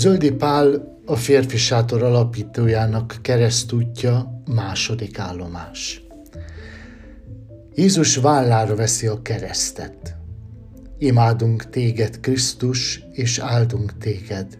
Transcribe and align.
Zöldi 0.00 0.32
Pál 0.32 0.98
a 1.06 1.16
férfi 1.16 1.56
sátor 1.56 2.02
alapítójának 2.02 3.18
keresztútja 3.22 4.42
második 4.54 5.18
állomás. 5.18 6.02
Jézus 7.74 8.16
vállára 8.16 8.74
veszi 8.74 9.06
a 9.06 9.22
keresztet. 9.22 10.16
Imádunk 10.98 11.70
téged, 11.70 12.20
Krisztus, 12.20 13.02
és 13.12 13.38
áldunk 13.38 13.98
téged, 13.98 14.58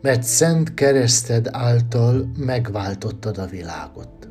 mert 0.00 0.22
szent 0.22 0.74
kereszted 0.74 1.48
által 1.50 2.32
megváltottad 2.36 3.38
a 3.38 3.46
világot. 3.46 4.28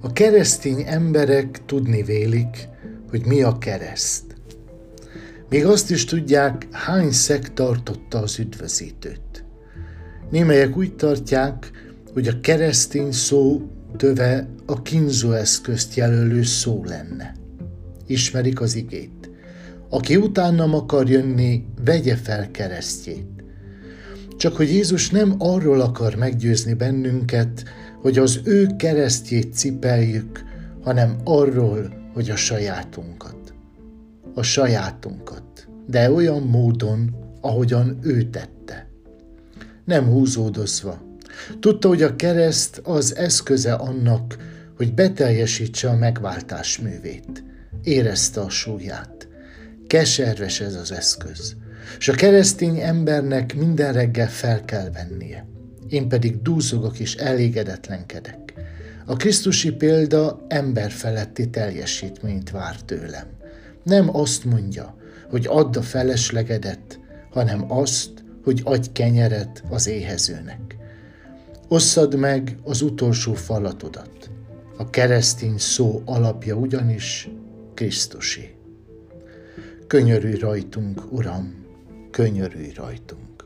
A 0.00 0.12
keresztény 0.12 0.82
emberek 0.86 1.64
tudni 1.66 2.02
vélik, 2.02 2.68
hogy 3.10 3.26
mi 3.26 3.42
a 3.42 3.58
kereszt. 3.58 4.29
Még 5.50 5.64
azt 5.66 5.90
is 5.90 6.04
tudják, 6.04 6.66
hány 6.70 7.10
szek 7.10 7.52
tartotta 7.54 8.18
az 8.18 8.38
üdvözítőt. 8.38 9.44
Némelyek 10.30 10.76
úgy 10.76 10.96
tartják, 10.96 11.70
hogy 12.12 12.28
a 12.28 12.40
keresztény 12.40 13.12
szó 13.12 13.70
töve 13.96 14.48
a 14.66 14.82
kínzó 14.82 15.32
eszközt 15.32 15.94
jelölő 15.94 16.42
szó 16.42 16.84
lenne. 16.84 17.34
Ismerik 18.06 18.60
az 18.60 18.74
igét. 18.74 19.30
Aki 19.88 20.16
utánam 20.16 20.74
akar 20.74 21.10
jönni, 21.10 21.64
vegye 21.84 22.16
fel 22.16 22.50
keresztjét. 22.50 23.44
Csak 24.36 24.56
hogy 24.56 24.68
Jézus 24.68 25.10
nem 25.10 25.34
arról 25.38 25.80
akar 25.80 26.14
meggyőzni 26.14 26.74
bennünket, 26.74 27.64
hogy 28.00 28.18
az 28.18 28.40
ő 28.44 28.66
keresztjét 28.76 29.54
cipeljük, 29.54 30.44
hanem 30.82 31.16
arról, 31.24 32.10
hogy 32.14 32.30
a 32.30 32.36
sajátunkat 32.36 33.49
a 34.34 34.42
sajátunkat, 34.42 35.68
de 35.86 36.10
olyan 36.10 36.42
módon, 36.42 37.16
ahogyan 37.40 37.98
ő 38.02 38.22
tette. 38.22 38.90
Nem 39.84 40.04
húzódozva. 40.04 41.02
Tudta, 41.60 41.88
hogy 41.88 42.02
a 42.02 42.16
kereszt 42.16 42.80
az 42.84 43.16
eszköze 43.16 43.72
annak, 43.72 44.36
hogy 44.76 44.94
beteljesítse 44.94 45.88
a 45.88 45.96
megváltás 45.96 46.78
művét. 46.78 47.44
Érezte 47.82 48.40
a 48.40 48.48
súlyát. 48.48 49.28
Keserves 49.86 50.60
ez 50.60 50.74
az 50.74 50.92
eszköz. 50.92 51.56
És 51.98 52.08
a 52.08 52.12
keresztény 52.12 52.78
embernek 52.78 53.54
minden 53.54 53.92
reggel 53.92 54.28
fel 54.28 54.64
kell 54.64 54.90
vennie. 54.90 55.46
Én 55.88 56.08
pedig 56.08 56.42
dúzogok 56.42 56.98
és 56.98 57.14
elégedetlenkedek. 57.14 58.54
A 59.06 59.16
Krisztusi 59.16 59.72
példa 59.72 60.44
emberfeletti 60.48 61.50
teljesítményt 61.50 62.50
vár 62.50 62.76
tőlem. 62.76 63.26
Nem 63.82 64.16
azt 64.16 64.44
mondja, 64.44 64.96
hogy 65.30 65.46
add 65.46 65.76
a 65.76 65.82
feleslegedet, 65.82 67.00
hanem 67.30 67.72
azt, 67.72 68.24
hogy 68.44 68.60
adj 68.64 68.88
kenyeret 68.92 69.62
az 69.68 69.86
éhezőnek. 69.86 70.76
Osszad 71.68 72.14
meg 72.14 72.56
az 72.64 72.82
utolsó 72.82 73.34
falatodat. 73.34 74.30
A 74.76 74.90
keresztény 74.90 75.58
szó 75.58 76.02
alapja 76.04 76.54
ugyanis 76.54 77.30
Krisztusi. 77.74 78.54
Könyörülj 79.86 80.38
rajtunk, 80.38 81.12
Uram, 81.12 81.64
könyörülj 82.10 82.72
rajtunk. 82.74 83.39